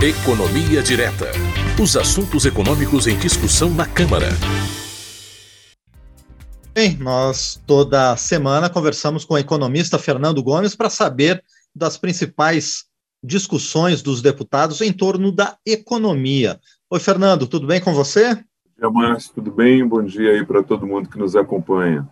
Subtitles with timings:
[0.00, 1.26] Economia Direta.
[1.82, 4.28] Os assuntos econômicos em discussão na Câmara.
[6.72, 11.42] Bem, nós toda semana conversamos com o economista Fernando Gomes para saber
[11.74, 12.84] das principais
[13.24, 16.60] discussões dos deputados em torno da economia.
[16.88, 18.36] Oi, Fernando, tudo bem com você?
[18.36, 18.42] Bom
[18.78, 19.84] dia, Márcio, tudo bem?
[19.84, 22.08] Bom dia aí para todo mundo que nos acompanha.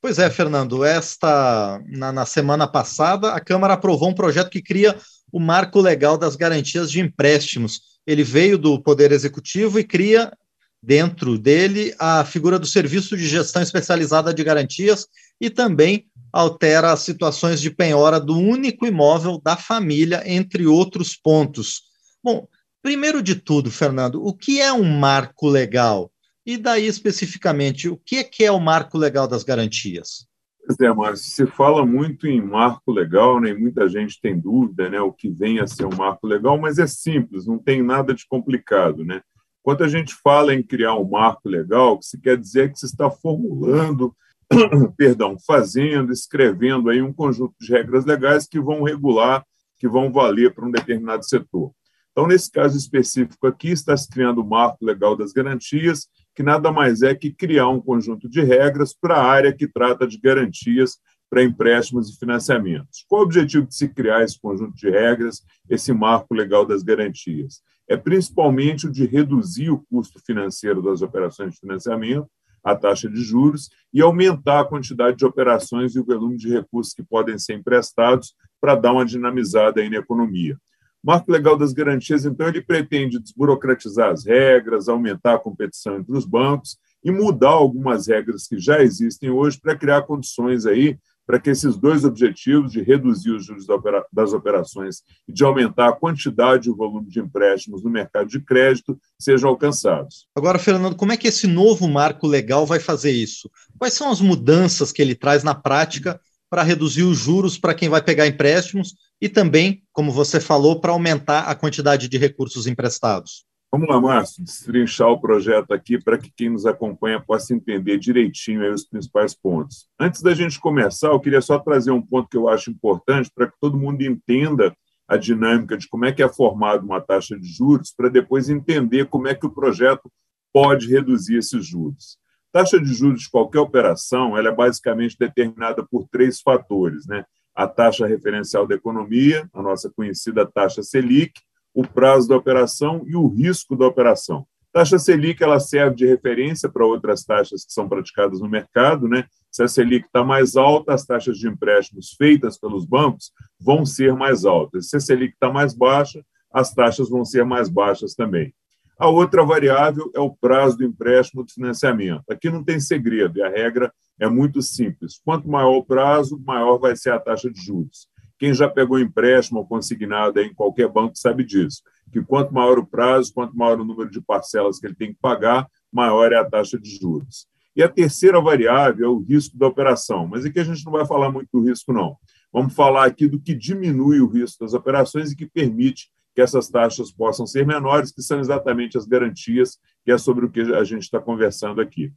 [0.00, 4.94] Pois é, Fernando, esta na, na, semana passada a Câmara aprovou um projeto que cria
[5.34, 7.80] o marco legal das garantias de empréstimos.
[8.06, 10.32] Ele veio do Poder Executivo e cria
[10.80, 15.08] dentro dele a figura do Serviço de Gestão Especializada de Garantias
[15.40, 21.82] e também altera as situações de penhora do único imóvel da família, entre outros pontos.
[22.22, 22.46] Bom,
[22.80, 26.12] primeiro de tudo, Fernando, o que é um marco legal?
[26.46, 30.28] E daí, especificamente, o que é, que é o marco legal das garantias?
[30.66, 33.52] Pois é, Márcio, se fala muito em marco legal, né?
[33.52, 36.86] muita gente tem dúvida né, o que vem a ser um marco legal, mas é
[36.86, 39.04] simples, não tem nada de complicado.
[39.04, 39.20] Né?
[39.62, 42.68] Quando a gente fala em criar um marco legal, o que se quer dizer é
[42.70, 44.14] que se está formulando,
[44.96, 49.44] perdão, fazendo, escrevendo aí um conjunto de regras legais que vão regular,
[49.78, 51.72] que vão valer para um determinado setor.
[52.12, 56.72] Então, nesse caso específico aqui, está se criando o marco legal das garantias, que nada
[56.72, 60.98] mais é que criar um conjunto de regras para a área que trata de garantias
[61.30, 63.04] para empréstimos e financiamentos.
[63.08, 67.62] Qual o objetivo de se criar esse conjunto de regras, esse marco legal das garantias?
[67.88, 72.28] É principalmente o de reduzir o custo financeiro das operações de financiamento,
[72.62, 76.94] a taxa de juros, e aumentar a quantidade de operações e o volume de recursos
[76.94, 80.56] que podem ser emprestados para dar uma dinamizada aí na economia.
[81.04, 86.24] Marco Legal das Garantias, então, ele pretende desburocratizar as regras, aumentar a competição entre os
[86.24, 91.50] bancos e mudar algumas regras que já existem hoje para criar condições aí para que
[91.50, 93.66] esses dois objetivos de reduzir os juros
[94.12, 98.40] das operações e de aumentar a quantidade e o volume de empréstimos no mercado de
[98.40, 100.26] crédito sejam alcançados.
[100.34, 103.50] Agora, Fernando, como é que esse novo marco legal vai fazer isso?
[103.78, 106.20] Quais são as mudanças que ele traz na prática
[106.54, 110.92] para reduzir os juros para quem vai pegar empréstimos e também, como você falou, para
[110.92, 113.44] aumentar a quantidade de recursos emprestados.
[113.72, 118.72] Vamos lá, Márcio, destrinchar o projeto aqui para que quem nos acompanha possa entender direitinho
[118.72, 119.88] os principais pontos.
[119.98, 123.48] Antes da gente começar, eu queria só trazer um ponto que eu acho importante para
[123.48, 124.72] que todo mundo entenda
[125.08, 129.06] a dinâmica de como é que é formada uma taxa de juros, para depois entender
[129.06, 130.08] como é que o projeto
[130.52, 132.16] pode reduzir esses juros.
[132.54, 137.24] Taxa de juros de qualquer operação ela é basicamente determinada por três fatores, né?
[137.52, 141.32] A taxa referencial da economia, a nossa conhecida taxa Selic,
[141.74, 144.46] o prazo da operação e o risco da operação.
[144.72, 149.26] Taxa Selic ela serve de referência para outras taxas que são praticadas no mercado, né?
[149.50, 154.14] Se a Selic está mais alta, as taxas de empréstimos feitas pelos bancos vão ser
[154.14, 154.90] mais altas.
[154.90, 158.54] Se a Selic está mais baixa, as taxas vão ser mais baixas também.
[158.98, 162.22] A outra variável é o prazo do empréstimo de financiamento.
[162.30, 165.20] Aqui não tem segredo, e a regra é muito simples.
[165.24, 168.08] Quanto maior o prazo, maior vai ser a taxa de juros.
[168.38, 171.82] Quem já pegou empréstimo ou consignado em qualquer banco sabe disso,
[172.12, 175.18] que quanto maior o prazo, quanto maior o número de parcelas que ele tem que
[175.20, 177.46] pagar, maior é a taxa de juros.
[177.76, 181.04] E a terceira variável é o risco da operação, mas aqui a gente não vai
[181.04, 182.16] falar muito do risco, não.
[182.52, 186.68] Vamos falar aqui do que diminui o risco das operações e que permite que essas
[186.68, 190.84] taxas possam ser menores, que são exatamente as garantias, que é sobre o que a
[190.84, 192.12] gente está conversando aqui.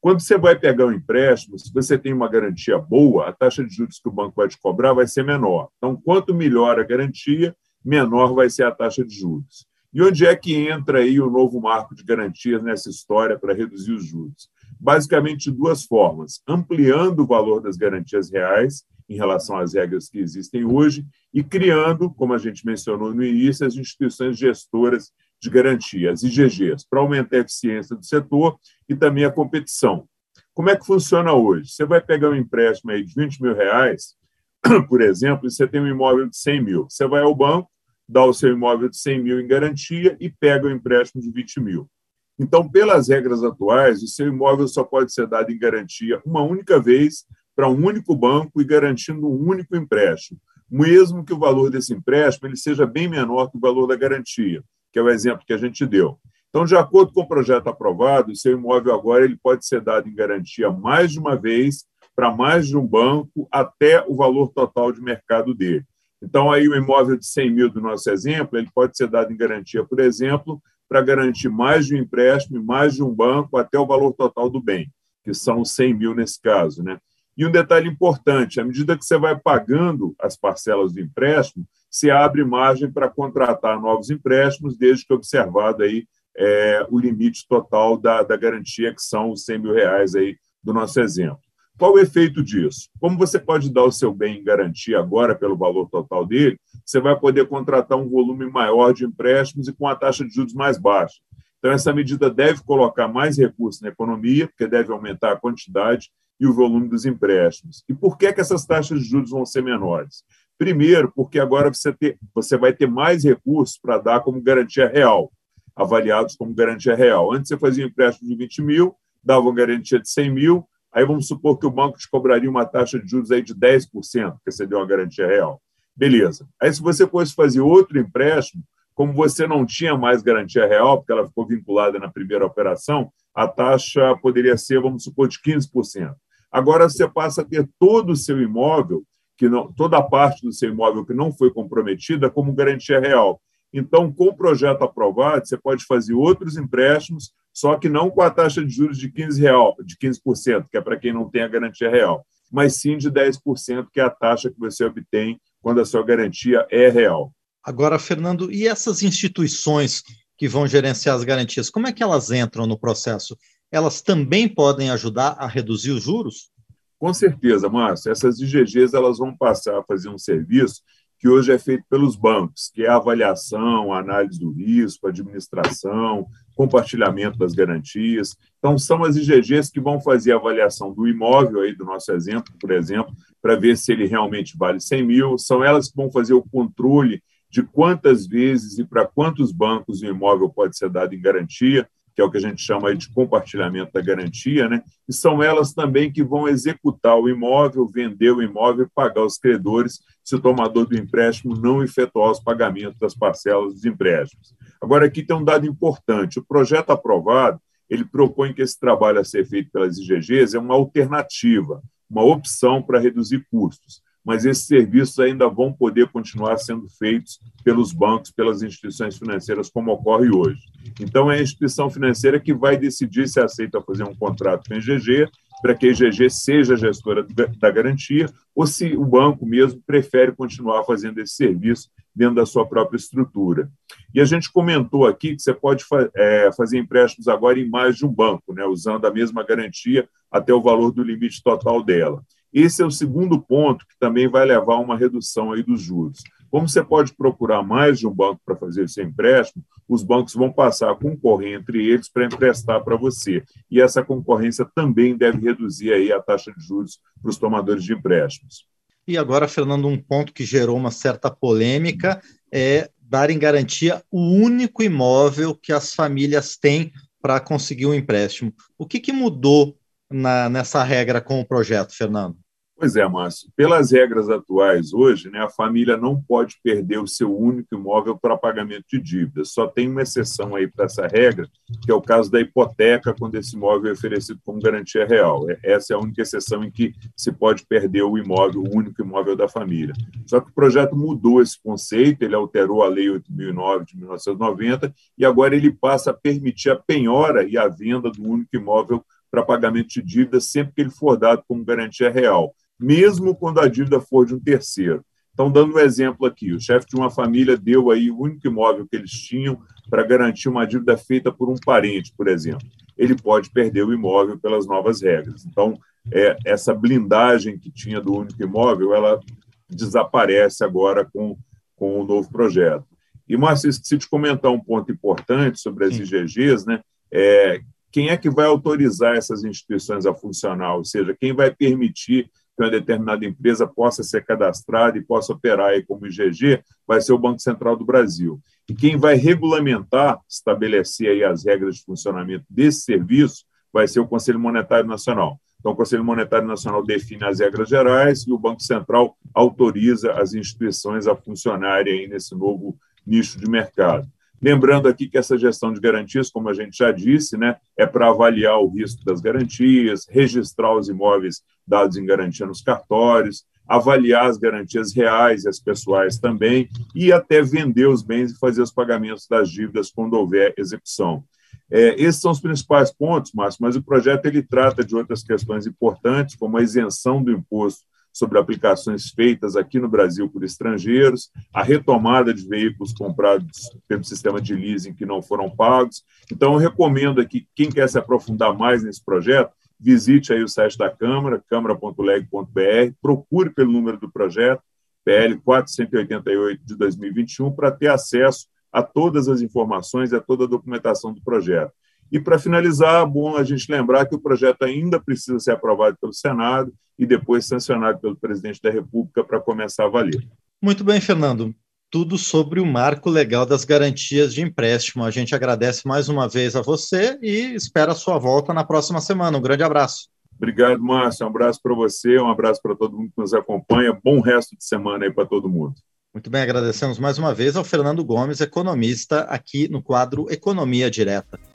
[0.00, 3.74] Quando você vai pegar um empréstimo, se você tem uma garantia boa, a taxa de
[3.74, 5.68] juros que o banco vai te cobrar vai ser menor.
[5.76, 7.54] Então, quanto melhor a garantia,
[7.84, 9.66] menor vai ser a taxa de juros.
[9.92, 13.92] E onde é que entra aí o novo marco de garantias nessa história para reduzir
[13.92, 14.48] os juros?
[14.80, 20.20] Basicamente, de duas formas: ampliando o valor das garantias reais em relação às regras que
[20.20, 21.04] existem hoje
[21.34, 25.10] e criando, como a gente mencionou no início, as instituições gestoras
[25.42, 28.56] de garantia, as IGGs, para aumentar a eficiência do setor
[28.88, 30.06] e também a competição.
[30.54, 31.72] Como é que funciona hoje?
[31.72, 34.14] Você vai pegar um empréstimo aí de 20 mil reais,
[34.88, 36.86] por exemplo, e você tem um imóvel de 100 mil.
[36.88, 37.68] Você vai ao banco,
[38.08, 41.60] dá o seu imóvel de 100 mil em garantia e pega o empréstimo de 20
[41.60, 41.90] mil.
[42.38, 46.78] Então, pelas regras atuais, o seu imóvel só pode ser dado em garantia uma única
[46.80, 47.24] vez
[47.60, 50.40] para um único banco e garantindo um único empréstimo,
[50.70, 54.64] mesmo que o valor desse empréstimo ele seja bem menor que o valor da garantia,
[54.90, 56.18] que é o exemplo que a gente deu.
[56.48, 60.08] Então, de acordo com o projeto aprovado, o seu imóvel agora ele pode ser dado
[60.08, 61.84] em garantia mais de uma vez
[62.16, 65.84] para mais de um banco até o valor total de mercado dele.
[66.22, 69.36] Então, aí o imóvel de 100 mil do nosso exemplo, ele pode ser dado em
[69.36, 73.86] garantia, por exemplo, para garantir mais de um empréstimo, mais de um banco, até o
[73.86, 74.90] valor total do bem,
[75.22, 76.82] que são 100 mil nesse caso.
[76.82, 76.98] Né?
[77.40, 82.10] E um detalhe importante: à medida que você vai pagando as parcelas do empréstimo, se
[82.10, 86.06] abre margem para contratar novos empréstimos, desde que observado aí
[86.36, 90.74] é, o limite total da, da garantia, que são os 100 mil reais aí do
[90.74, 91.40] nosso exemplo.
[91.78, 92.90] Qual o efeito disso?
[93.00, 97.00] Como você pode dar o seu bem em garantia agora pelo valor total dele, você
[97.00, 100.76] vai poder contratar um volume maior de empréstimos e com a taxa de juros mais
[100.76, 101.16] baixa.
[101.58, 106.10] Então, essa medida deve colocar mais recursos na economia, porque deve aumentar a quantidade
[106.40, 107.84] e o volume dos empréstimos.
[107.86, 110.24] E por que, que essas taxas de juros vão ser menores?
[110.58, 115.30] Primeiro, porque agora você, ter, você vai ter mais recursos para dar como garantia real,
[115.76, 117.32] avaliados como garantia real.
[117.32, 121.04] Antes você fazia um empréstimo de 20 mil, dava uma garantia de 100 mil, aí
[121.04, 123.88] vamos supor que o banco te cobraria uma taxa de juros aí de 10%,
[124.32, 125.60] porque você deu uma garantia real.
[125.94, 126.48] Beleza.
[126.60, 128.62] Aí, se você fosse fazer outro empréstimo,
[128.94, 133.46] como você não tinha mais garantia real, porque ela ficou vinculada na primeira operação, a
[133.46, 136.14] taxa poderia ser, vamos supor, de 15%.
[136.50, 139.04] Agora você passa a ter todo o seu imóvel,
[139.38, 143.40] que não, toda a parte do seu imóvel que não foi comprometida, como garantia real.
[143.72, 148.30] Então, com o projeto aprovado, você pode fazer outros empréstimos, só que não com a
[148.30, 151.48] taxa de juros de 15%, real, de 15% que é para quem não tem a
[151.48, 155.84] garantia real, mas sim de 10%, que é a taxa que você obtém quando a
[155.84, 157.32] sua garantia é real.
[157.62, 160.02] Agora, Fernando, e essas instituições
[160.36, 163.36] que vão gerenciar as garantias, como é que elas entram no processo?
[163.70, 166.50] Elas também podem ajudar a reduzir os juros?
[166.98, 168.12] Com certeza, Márcio.
[168.12, 170.82] Essas IGGs elas vão passar a fazer um serviço
[171.20, 176.26] que hoje é feito pelos bancos, que é a avaliação, a análise do risco, administração,
[176.56, 178.34] compartilhamento das garantias.
[178.58, 182.54] Então, são as IGGs que vão fazer a avaliação do imóvel, aí do nosso exemplo,
[182.58, 185.38] por exemplo, para ver se ele realmente vale 100 mil.
[185.38, 190.06] São elas que vão fazer o controle de quantas vezes e para quantos bancos o
[190.06, 193.92] imóvel pode ser dado em garantia, que é o que a gente chama de compartilhamento
[193.92, 194.82] da garantia, né?
[195.08, 199.38] e são elas também que vão executar o imóvel, vender o imóvel e pagar os
[199.38, 204.54] credores se o tomador do empréstimo não efetuar os pagamentos das parcelas dos empréstimos.
[204.80, 209.24] Agora, aqui tem um dado importante: o projeto aprovado ele propõe que esse trabalho a
[209.24, 215.18] ser feito pelas IGGs é uma alternativa, uma opção para reduzir custos mas esses serviços
[215.18, 220.60] ainda vão poder continuar sendo feitos pelos bancos, pelas instituições financeiras, como ocorre hoje.
[221.00, 224.76] Então, é a instituição financeira que vai decidir se aceita fazer um contrato com a
[224.76, 225.28] IGG,
[225.60, 227.26] para que a IGG seja gestora
[227.58, 232.64] da garantia, ou se o banco mesmo prefere continuar fazendo esse serviço dentro da sua
[232.64, 233.68] própria estrutura.
[234.14, 235.84] E a gente comentou aqui que você pode
[236.14, 240.54] é, fazer empréstimos agora em mais de um banco, né, usando a mesma garantia até
[240.54, 242.22] o valor do limite total dela.
[242.52, 246.20] Esse é o segundo ponto que também vai levar a uma redução aí dos juros.
[246.50, 250.52] Como você pode procurar mais de um banco para fazer esse empréstimo, os bancos vão
[250.52, 253.42] passar a concorrer entre eles para emprestar para você.
[253.70, 257.92] E essa concorrência também deve reduzir aí a taxa de juros para os tomadores de
[257.92, 258.66] empréstimos.
[259.06, 262.20] E agora, Fernando, um ponto que gerou uma certa polêmica
[262.52, 268.52] é dar em garantia o único imóvel que as famílias têm para conseguir um empréstimo.
[268.78, 269.76] O que, que mudou
[270.10, 272.36] na, nessa regra com o projeto, Fernando?
[272.80, 273.50] Pois é, Márcio.
[273.54, 278.38] Pelas regras atuais hoje, né, a família não pode perder o seu único imóvel para
[278.38, 279.52] pagamento de dívidas.
[279.52, 281.46] Só tem uma exceção aí para essa regra,
[281.84, 285.44] que é o caso da hipoteca, quando esse imóvel é oferecido como garantia real.
[285.50, 289.02] É, essa é a única exceção em que se pode perder o imóvel, o único
[289.02, 289.92] imóvel da família.
[290.26, 295.26] Só que o projeto mudou esse conceito, ele alterou a Lei 8.009 de 1990 e
[295.26, 299.88] agora ele passa a permitir a penhora e a venda do único imóvel para pagamento
[299.88, 304.26] de dívida sempre que ele for dado como garantia real, mesmo quando a dívida for
[304.26, 305.04] de um terceiro.
[305.32, 308.86] Então, dando um exemplo aqui, o chefe de uma família deu aí o único imóvel
[308.86, 312.66] que eles tinham para garantir uma dívida feita por um parente, por exemplo.
[312.96, 315.46] Ele pode perder o imóvel pelas novas regras.
[315.46, 315.78] Então,
[316.12, 319.20] é, essa blindagem que tinha do único imóvel, ela
[319.68, 321.38] desaparece agora com,
[321.76, 322.84] com o novo projeto.
[323.28, 326.02] E, Márcio, esqueci de comentar um ponto importante sobre as Sim.
[326.02, 326.80] IGGs, né?
[327.12, 327.60] É,
[327.90, 330.76] quem é que vai autorizar essas instituições a funcionar?
[330.76, 335.70] Ou seja, quem vai permitir que uma determinada empresa possa ser cadastrada e possa operar
[335.70, 338.40] aí como IGG vai ser o Banco Central do Brasil.
[338.68, 344.06] E quem vai regulamentar, estabelecer aí as regras de funcionamento desse serviço, vai ser o
[344.06, 345.40] Conselho Monetário Nacional.
[345.58, 350.34] Então, o Conselho Monetário Nacional define as regras gerais e o Banco Central autoriza as
[350.34, 354.08] instituições a funcionarem aí nesse novo nicho de mercado.
[354.42, 358.08] Lembrando aqui que essa gestão de garantias, como a gente já disse, né, é para
[358.08, 364.38] avaliar o risco das garantias, registrar os imóveis dados em garantia nos cartórios, avaliar as
[364.38, 369.26] garantias reais e as pessoais também, e até vender os bens e fazer os pagamentos
[369.28, 371.22] das dívidas quando houver execução.
[371.70, 375.66] É, esses são os principais pontos, Márcio, mas o projeto ele trata de outras questões
[375.66, 381.62] importantes, como a isenção do imposto sobre aplicações feitas aqui no Brasil por estrangeiros, a
[381.62, 386.04] retomada de veículos comprados pelo sistema de leasing que não foram pagos.
[386.30, 390.76] Então, eu recomendo aqui, quem quer se aprofundar mais nesse projeto, visite aí o site
[390.76, 394.62] da Câmara, câmara.leg.br, procure pelo número do projeto,
[395.04, 400.48] PL 488 de 2021, para ter acesso a todas as informações e a toda a
[400.48, 401.72] documentação do projeto.
[402.10, 405.96] E, para finalizar, é bom a gente lembrar que o projeto ainda precisa ser aprovado
[406.00, 410.26] pelo Senado e depois sancionado pelo presidente da República para começar a valer.
[410.60, 411.54] Muito bem, Fernando.
[411.90, 415.04] Tudo sobre o marco legal das garantias de empréstimo.
[415.04, 419.00] A gente agradece mais uma vez a você e espera a sua volta na próxima
[419.00, 419.38] semana.
[419.38, 420.08] Um grande abraço.
[420.36, 421.26] Obrigado, Márcio.
[421.26, 423.98] Um abraço para você, um abraço para todo mundo que nos acompanha.
[424.04, 425.74] Bom resto de semana aí para todo mundo.
[426.12, 431.40] Muito bem, agradecemos mais uma vez ao Fernando Gomes, economista, aqui no quadro Economia Direta.